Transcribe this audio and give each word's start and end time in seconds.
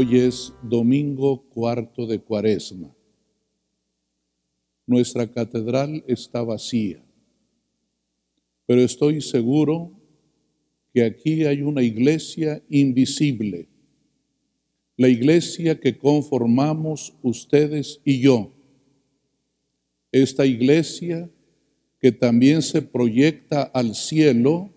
Hoy 0.00 0.16
es 0.16 0.54
domingo 0.62 1.42
cuarto 1.48 2.06
de 2.06 2.20
cuaresma. 2.20 2.94
Nuestra 4.86 5.26
catedral 5.26 6.04
está 6.06 6.44
vacía, 6.44 7.04
pero 8.64 8.80
estoy 8.80 9.20
seguro 9.20 9.90
que 10.94 11.02
aquí 11.02 11.46
hay 11.46 11.62
una 11.62 11.82
iglesia 11.82 12.62
invisible, 12.68 13.66
la 14.96 15.08
iglesia 15.08 15.80
que 15.80 15.98
conformamos 15.98 17.12
ustedes 17.20 18.00
y 18.04 18.20
yo. 18.20 18.52
Esta 20.12 20.46
iglesia 20.46 21.28
que 21.98 22.12
también 22.12 22.62
se 22.62 22.82
proyecta 22.82 23.64
al 23.64 23.96
cielo, 23.96 24.70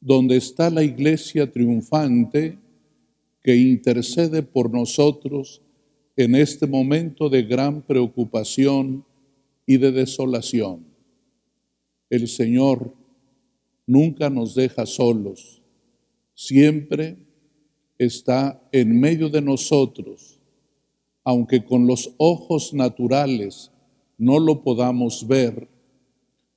donde 0.00 0.36
está 0.36 0.68
la 0.68 0.82
iglesia 0.82 1.48
triunfante 1.48 2.58
que 3.42 3.56
intercede 3.56 4.42
por 4.42 4.72
nosotros 4.72 5.62
en 6.16 6.34
este 6.34 6.66
momento 6.66 7.28
de 7.28 7.42
gran 7.42 7.82
preocupación 7.82 9.04
y 9.66 9.78
de 9.78 9.92
desolación. 9.92 10.84
El 12.10 12.28
Señor 12.28 12.94
nunca 13.86 14.30
nos 14.30 14.54
deja 14.54 14.86
solos, 14.86 15.62
siempre 16.34 17.16
está 17.98 18.62
en 18.72 19.00
medio 19.00 19.28
de 19.28 19.40
nosotros, 19.40 20.38
aunque 21.24 21.64
con 21.64 21.86
los 21.86 22.14
ojos 22.18 22.74
naturales 22.74 23.70
no 24.18 24.38
lo 24.38 24.62
podamos 24.62 25.26
ver, 25.26 25.68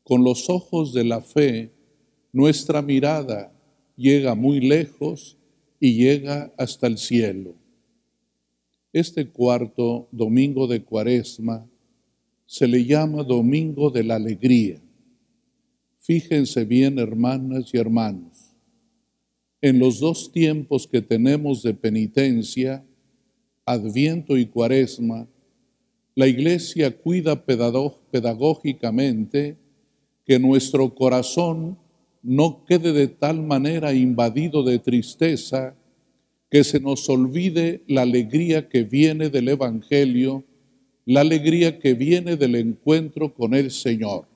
con 0.04 0.24
los 0.24 0.50
ojos 0.50 0.94
de 0.94 1.04
la 1.04 1.22
fe, 1.22 1.72
nuestra 2.32 2.82
mirada 2.82 3.52
llega 3.96 4.36
muy 4.36 4.60
lejos 4.60 5.38
y 5.86 5.94
llega 5.94 6.52
hasta 6.58 6.88
el 6.88 6.98
cielo. 6.98 7.54
Este 8.91 9.30
cuarto 9.30 10.10
domingo 10.12 10.66
de 10.66 10.84
cuaresma 10.84 11.70
se 12.48 12.68
le 12.68 12.84
llama 12.84 13.22
Domingo 13.22 13.92
de 13.92 14.04
la 14.04 14.16
Alegría. 14.16 14.82
Fíjense 16.00 16.66
bien, 16.66 16.98
hermanas 16.98 17.70
y 17.72 17.77
hermanos, 17.77 18.55
en 19.62 19.77
los 19.77 20.00
dos 20.00 20.32
tiempos 20.32 20.88
que 20.88 21.04
tenemos 21.04 21.62
de 21.62 21.76
penitencia, 21.76 22.84
Adviento 23.64 24.38
y 24.38 24.48
Cuaresma, 24.48 25.27
la 26.16 26.26
Iglesia 26.26 26.98
cuida 26.98 27.46
pedagógicamente 27.46 29.55
que 30.26 30.40
nuestro 30.40 30.96
corazón 30.96 31.77
no 32.26 32.65
quede 32.65 32.91
de 32.91 33.07
tal 33.07 33.43
manera 33.43 33.93
invadido 33.93 34.63
de 34.63 34.79
tristeza 34.79 35.76
que 36.49 36.63
se 36.63 36.79
nos 36.79 37.07
olvide 37.07 37.84
la 37.87 38.01
alegría 38.01 38.68
que 38.68 38.84
viene 38.84 39.29
del 39.29 39.49
Evangelio, 39.49 40.43
la 41.05 41.21
alegría 41.21 41.77
que 41.77 41.93
viene 41.93 42.35
del 42.35 42.55
encuentro 42.55 43.34
con 43.34 43.53
el 43.53 43.70
Señor. 43.70 44.27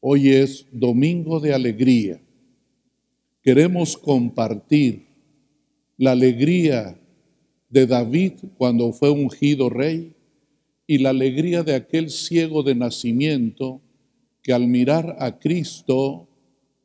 Hoy 0.00 0.30
es 0.30 0.66
domingo 0.72 1.38
de 1.38 1.54
alegría. 1.54 2.20
Queremos 3.42 3.96
compartir 3.96 5.06
la 5.96 6.12
alegría 6.12 6.98
de 7.68 7.86
David 7.86 8.32
cuando 8.56 8.92
fue 8.92 9.10
ungido 9.10 9.70
rey 9.70 10.12
y 10.88 10.98
la 10.98 11.10
alegría 11.10 11.62
de 11.62 11.74
aquel 11.74 12.10
ciego 12.10 12.62
de 12.64 12.74
nacimiento 12.74 13.80
que 14.42 14.52
al 14.52 14.66
mirar 14.66 15.16
a 15.20 15.38
Cristo 15.38 16.28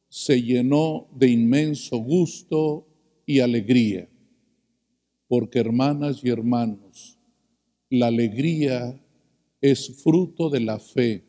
se 0.10 0.42
llenó 0.42 1.08
de 1.16 1.30
inmenso 1.30 1.98
gusto 1.98 2.88
y 3.26 3.40
alegría. 3.40 4.10
Porque 5.28 5.60
hermanas 5.60 6.22
y 6.24 6.30
hermanos, 6.30 7.20
la 7.90 8.08
alegría 8.08 9.00
es 9.62 10.02
fruto 10.04 10.50
de 10.50 10.60
la 10.62 10.80
fe. 10.80 11.24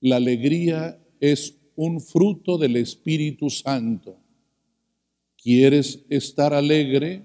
La 0.00 0.16
alegría 0.16 1.02
es 1.20 1.56
un 1.74 2.00
fruto 2.00 2.58
del 2.58 2.76
Espíritu 2.76 3.48
Santo. 3.48 4.18
¿Quieres 5.42 6.04
estar 6.10 6.52
alegre? 6.52 7.22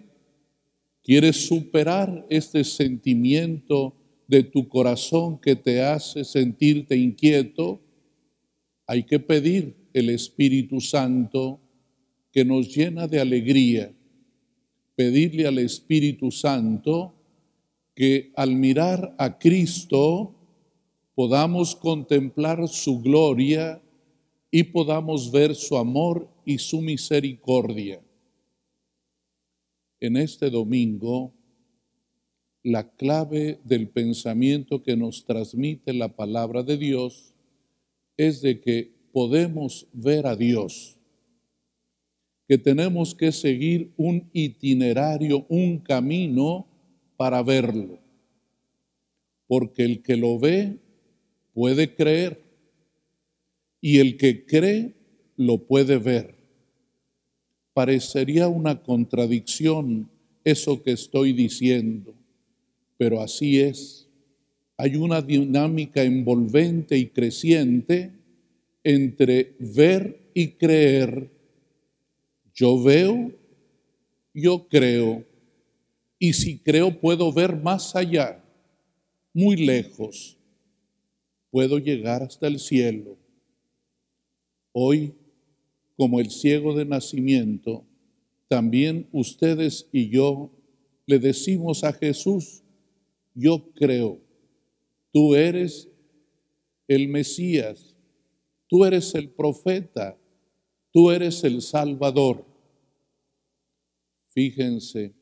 ¿Quieres 1.04 1.48
superar 1.48 2.26
este 2.30 2.64
sentimiento 2.64 3.94
de 4.28 4.44
tu 4.44 4.68
corazón 4.70 5.38
que 5.40 5.56
te 5.56 5.84
hace 5.84 6.24
sentirte 6.24 6.96
inquieto? 6.96 7.82
Hay 8.88 9.04
que 9.04 9.20
pedir 9.20 9.85
el 9.96 10.10
Espíritu 10.10 10.82
Santo 10.82 11.62
que 12.30 12.44
nos 12.44 12.76
llena 12.76 13.08
de 13.08 13.22
alegría. 13.22 13.96
Pedirle 14.94 15.48
al 15.48 15.58
Espíritu 15.58 16.32
Santo 16.32 17.14
que 17.96 18.34
al 18.36 18.56
mirar 18.56 19.16
a 19.18 19.40
Cristo 19.40 20.36
podamos 21.16 21.78
contemplar 21.78 22.68
su 22.68 23.02
gloria 23.02 23.82
y 24.52 24.64
podamos 24.64 25.32
ver 25.32 25.56
su 25.56 25.78
amor 25.78 26.30
y 26.44 26.58
su 26.58 26.82
misericordia. 26.82 28.02
En 30.02 30.18
este 30.18 30.50
domingo, 30.50 31.34
la 32.64 32.92
clave 32.98 33.62
del 33.64 33.88
pensamiento 33.88 34.84
que 34.84 34.98
nos 34.98 35.24
transmite 35.24 35.94
la 35.94 36.10
palabra 36.18 36.64
de 36.64 36.76
Dios 36.76 37.34
es 38.18 38.42
de 38.42 38.60
que 38.60 38.95
podemos 39.16 39.88
ver 39.94 40.28
a 40.28 40.36
Dios, 40.36 40.98
que 42.50 42.58
tenemos 42.58 43.16
que 43.16 43.32
seguir 43.32 43.94
un 43.96 44.30
itinerario, 44.34 45.46
un 45.48 45.80
camino 45.80 46.68
para 47.16 47.42
verlo, 47.42 47.98
porque 49.48 49.86
el 49.86 50.02
que 50.02 50.18
lo 50.18 50.38
ve 50.38 50.80
puede 51.54 51.96
creer 51.96 52.44
y 53.80 54.00
el 54.00 54.18
que 54.18 54.46
cree 54.46 54.96
lo 55.38 55.60
puede 55.60 55.98
ver. 55.98 56.36
Parecería 57.74 58.50
una 58.50 58.84
contradicción 58.84 60.10
eso 60.44 60.84
que 60.84 60.92
estoy 60.92 61.32
diciendo, 61.32 62.14
pero 62.98 63.22
así 63.22 63.62
es 63.62 64.10
hay 64.76 64.98
una 64.98 65.22
dinámica 65.22 66.04
envolvente 66.04 66.98
y 66.98 67.06
creciente 67.06 68.15
entre 68.86 69.58
ver 69.60 70.30
y 70.34 70.52
creer. 70.52 71.30
Yo 72.54 72.82
veo, 72.82 73.34
yo 74.34 74.70
creo, 74.70 75.26
y 76.18 76.32
si 76.32 76.60
creo 76.60 77.02
puedo 77.02 77.34
ver 77.34 77.62
más 77.62 77.94
allá, 77.98 78.42
muy 79.34 79.58
lejos, 79.58 80.38
puedo 81.52 81.78
llegar 81.78 82.24
hasta 82.24 82.48
el 82.48 82.60
cielo. 82.60 83.18
Hoy, 84.72 85.14
como 85.98 86.22
el 86.22 86.30
ciego 86.30 86.74
de 86.74 86.86
nacimiento, 86.86 87.84
también 88.48 89.10
ustedes 89.12 89.90
y 89.92 90.08
yo 90.10 90.50
le 91.06 91.20
decimos 91.20 91.84
a 91.84 91.92
Jesús, 91.92 92.64
yo 93.34 93.74
creo 93.74 94.26
Tú 95.16 95.34
eres 95.34 95.88
el 96.90 97.08
Mesías, 97.08 97.95
tú 98.68 98.86
eres 98.86 99.14
el 99.16 99.30
profeta, 99.30 100.18
tú 100.92 101.12
eres 101.12 101.44
el 101.44 101.62
Salvador. 101.62 102.46
Fíjense, 104.28 105.14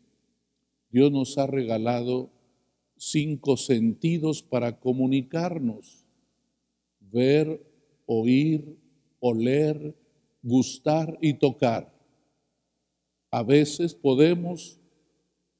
Dios 0.90 1.12
nos 1.12 1.38
ha 1.38 1.48
regalado 1.48 2.32
cinco 2.98 3.58
sentidos 3.58 4.42
para 4.42 4.80
comunicarnos. 4.80 6.06
Ver, 7.00 7.62
oír, 8.06 8.78
oler, 9.20 9.96
gustar 10.41 11.17
y 11.22 11.34
tocar. 11.35 11.94
A 13.32 13.44
veces 13.44 13.94
podemos 13.94 14.79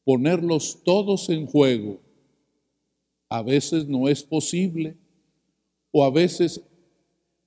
ponerlos 0.04 0.84
todos 0.84 1.30
en 1.30 1.46
juego 1.46 2.00
a 3.34 3.42
veces 3.42 3.88
no 3.88 4.07
es 4.07 4.22
posible 4.22 4.96
o 5.90 6.04
a 6.04 6.12
veces 6.12 6.62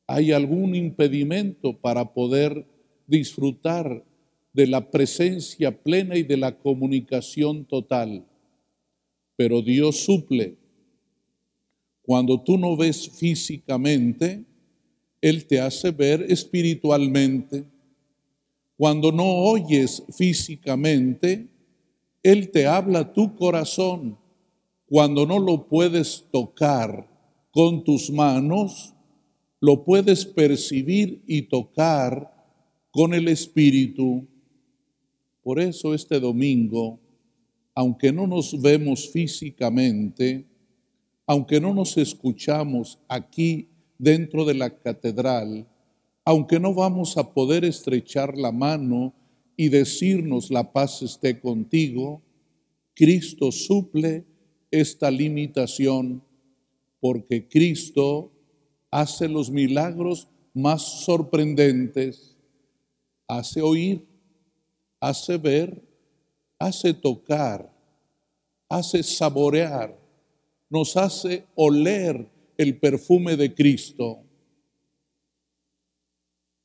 hay 0.06 0.32
algún 0.32 0.74
impedimento 0.74 1.76
para 1.76 2.12
poder 2.12 2.66
disfrutar 3.06 4.04
de 4.52 4.66
la 4.66 4.90
presencia 4.90 5.82
plena 5.82 6.16
y 6.16 6.22
de 6.22 6.36
la 6.36 6.56
comunicación 6.56 7.64
total. 7.64 8.24
Pero 9.36 9.60
Dios 9.62 9.96
suple. 9.96 10.56
Cuando 12.02 12.40
tú 12.40 12.56
no 12.56 12.76
ves 12.76 13.10
físicamente, 13.10 14.44
Él 15.20 15.46
te 15.46 15.60
hace 15.60 15.90
ver 15.90 16.24
espiritualmente. 16.28 17.64
Cuando 18.76 19.12
no 19.12 19.24
oyes 19.24 20.02
físicamente, 20.16 21.48
Él 22.22 22.50
te 22.50 22.66
habla 22.66 23.12
tu 23.12 23.34
corazón 23.34 24.16
cuando 24.86 25.26
no 25.26 25.38
lo 25.38 25.66
puedes 25.66 26.24
tocar 26.30 27.08
con 27.50 27.82
tus 27.82 28.10
manos, 28.10 28.94
lo 29.60 29.84
puedes 29.84 30.24
percibir 30.24 31.22
y 31.26 31.42
tocar 31.42 32.32
con 32.90 33.14
el 33.14 33.28
Espíritu. 33.28 34.26
Por 35.42 35.60
eso 35.60 35.94
este 35.94 36.20
domingo 36.20 37.00
aunque 37.76 38.10
no 38.10 38.26
nos 38.26 38.58
vemos 38.62 39.10
físicamente, 39.10 40.46
aunque 41.26 41.60
no 41.60 41.74
nos 41.74 41.98
escuchamos 41.98 42.98
aquí 43.06 43.68
dentro 43.98 44.46
de 44.46 44.54
la 44.54 44.70
catedral, 44.70 45.68
aunque 46.24 46.58
no 46.58 46.72
vamos 46.72 47.18
a 47.18 47.34
poder 47.34 47.66
estrechar 47.66 48.38
la 48.38 48.50
mano 48.50 49.12
y 49.58 49.68
decirnos 49.68 50.50
la 50.50 50.72
paz 50.72 51.02
esté 51.02 51.38
contigo, 51.38 52.22
Cristo 52.94 53.52
suple 53.52 54.24
esta 54.70 55.10
limitación 55.10 56.22
porque 56.98 57.46
Cristo 57.46 58.32
hace 58.96 59.28
los 59.28 59.50
milagros 59.50 60.26
más 60.54 61.04
sorprendentes, 61.04 62.34
hace 63.28 63.60
oír, 63.60 64.06
hace 64.98 65.36
ver, 65.36 65.86
hace 66.58 66.94
tocar, 66.94 67.70
hace 68.70 69.02
saborear, 69.02 69.94
nos 70.70 70.96
hace 70.96 71.44
oler 71.54 72.26
el 72.56 72.78
perfume 72.78 73.36
de 73.36 73.54
Cristo. 73.54 74.22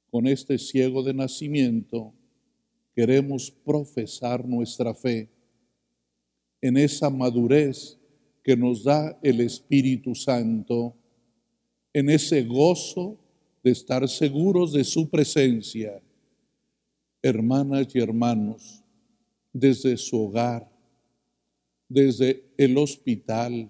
Con 0.09 0.25
este 0.25 0.57
ciego 0.57 1.03
de 1.03 1.13
nacimiento 1.13 2.13
queremos 2.95 3.51
profesar 3.51 4.47
nuestra 4.47 4.93
fe 4.95 5.27
en 6.61 6.77
esa 6.77 7.09
madurez 7.09 7.99
que 8.41 8.55
nos 8.55 8.85
da 8.85 9.19
el 9.21 9.41
Espíritu 9.41 10.15
Santo, 10.15 10.95
en 11.93 12.09
ese 12.09 12.43
gozo 12.43 13.17
de 13.63 13.71
estar 13.71 14.07
seguros 14.07 14.73
de 14.73 14.83
su 14.83 15.09
presencia. 15.09 16.01
Hermanas 17.21 17.87
y 17.93 17.99
hermanos, 17.99 18.83
desde 19.53 19.97
su 19.97 20.19
hogar, 20.19 20.69
desde 21.87 22.43
el 22.57 22.77
hospital, 22.77 23.69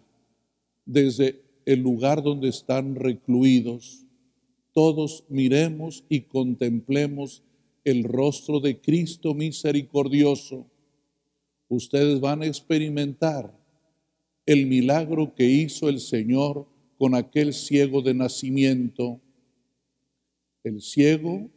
desde 0.85 1.41
el 1.65 1.81
lugar 1.81 2.23
donde 2.23 2.49
están 2.49 2.95
recluidos, 2.95 4.05
todos 4.73 5.25
miremos 5.27 6.03
y 6.07 6.21
contemplemos 6.21 7.43
el 7.83 8.03
rostro 8.03 8.59
de 8.59 8.79
Cristo 8.79 9.33
misericordioso. 9.33 10.67
Ustedes 11.67 12.19
van 12.19 12.43
a 12.43 12.45
experimentar 12.45 13.53
el 14.45 14.67
milagro 14.67 15.33
que 15.35 15.45
hizo 15.45 15.89
el 15.89 15.99
Señor 15.99 16.67
con 17.01 17.15
aquel 17.15 17.51
ciego 17.51 18.03
de 18.03 18.13
nacimiento. 18.13 19.19
El 20.63 20.81
ciego 20.81 21.49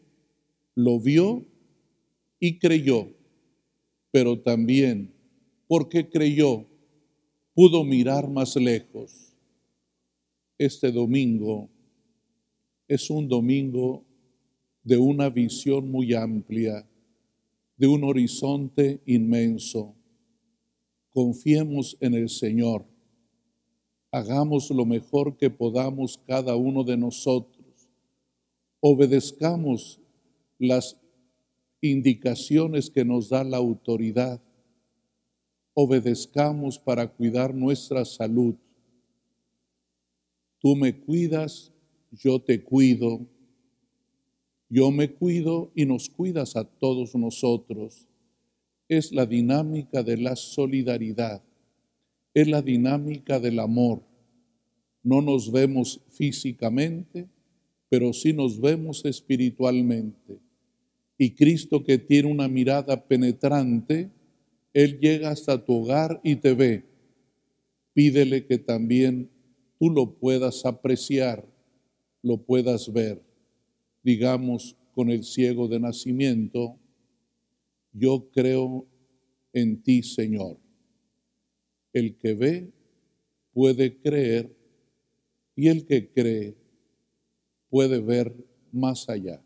lo 0.75 0.99
vio 0.99 1.45
y 2.41 2.59
creyó, 2.59 3.13
pero 4.11 4.41
también 4.41 5.13
porque 5.69 6.09
creyó 6.09 6.65
pudo 7.53 7.85
mirar 7.85 8.27
más 8.27 8.57
lejos. 8.57 9.35
Este 10.57 10.91
domingo 10.91 11.69
es 12.89 13.11
un 13.11 13.29
domingo 13.29 14.03
de 14.83 14.97
una 14.97 15.29
visión 15.29 15.91
muy 15.91 16.15
amplia, 16.15 16.89
de 17.77 17.87
un 17.87 18.03
horizonte 18.03 19.03
inmenso. 19.05 19.95
Confiemos 21.11 21.99
en 22.01 22.15
el 22.15 22.31
Señor. 22.31 22.94
Hagamos 24.15 24.71
lo 24.71 24.85
mejor 24.85 25.37
que 25.37 25.51
podamos 25.51 26.19
cada 26.27 26.55
uno 26.55 26.85
de 26.85 26.97
nosotros. 26.97 27.89
Obedezcamos 28.81 30.01
las 30.59 30.97
indicaciones 31.81 32.91
que 32.91 33.05
nos 33.05 33.29
da 33.29 33.43
la 33.43 33.57
autoridad 33.57 34.41
obedezcamos 35.75 36.79
para 36.79 37.09
cuidar 37.09 37.53
nuestra 37.53 38.05
salud. 38.05 38.55
Tú 40.61 40.77
me 40.77 40.99
cuidas, 40.99 41.73
yo 42.13 42.41
te 42.41 42.63
cuido. 42.63 43.27
Yo 44.71 44.91
me 44.91 45.13
cuido 45.13 45.71
y 45.75 45.85
nos 45.85 46.09
cuidas 46.09 46.57
a 46.57 46.65
todos 46.65 47.15
nosotros. 47.15 48.09
Es 48.89 49.13
la 49.13 49.27
dinámica 49.27 50.03
de 50.03 50.17
la 50.17 50.37
solidaridad, 50.37 51.43
es 52.35 52.49
la 52.49 52.61
dinámica 52.61 53.39
del 53.39 53.61
amor. 53.61 54.03
No 55.03 55.23
nos 55.23 55.53
vemos 55.53 56.01
físicamente, 56.11 57.29
pero 57.89 58.13
sí 58.13 58.33
nos 58.33 58.61
vemos 58.61 59.05
espiritualmente. 59.05 60.41
Y 61.17 61.31
Cristo 61.31 61.85
que 61.85 61.97
tiene 61.97 62.31
una 62.31 62.49
mirada 62.49 63.07
penetrante, 63.07 64.11
él 64.73 64.99
llega 64.99 65.31
hasta 65.31 65.65
tu 65.65 65.75
hogar 65.75 66.21
y 66.25 66.37
te 66.37 66.55
ve. 66.55 66.85
Pídele 67.93 68.45
que 68.45 68.59
también 68.59 69.31
tú 69.79 69.91
lo 69.91 70.19
puedas 70.19 70.67
apreciar, 70.67 71.47
lo 72.23 72.39
puedas 72.39 72.93
ver. 72.93 73.23
Digamos 74.03 74.77
con 74.93 75.11
el 75.11 75.23
ciego 75.23 75.69
de 75.69 75.79
nacimiento, 75.79 76.77
yo 77.93 78.29
creo 78.33 78.87
en 79.53 79.81
ti, 79.81 80.03
Señor. 80.03 80.64
El 81.95 82.17
que 82.19 82.35
ve 82.35 82.73
puede 83.55 83.97
creer 83.99 84.55
y 85.57 85.69
el 85.69 85.87
que 85.87 86.11
cree 86.11 86.57
puede 87.71 88.01
ver 88.01 88.35
más 88.73 89.09
allá. 89.09 89.43